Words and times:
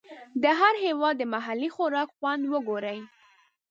د 0.43 0.43
هر 0.59 0.73
هېواد 0.85 1.15
د 1.19 1.23
محلي 1.33 1.69
خوراک 1.75 2.09
خوند 2.17 2.43
وګورئ. 2.53 2.99